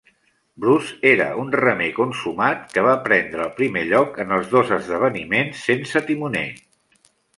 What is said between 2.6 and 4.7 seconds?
que va prendre el primer lloc en els